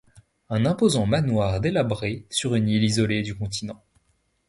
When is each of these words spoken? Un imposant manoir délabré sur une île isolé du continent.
Un 0.49 0.65
imposant 0.65 1.05
manoir 1.05 1.61
délabré 1.61 2.25
sur 2.31 2.55
une 2.55 2.67
île 2.69 2.83
isolé 2.83 3.21
du 3.21 3.35
continent. 3.37 3.83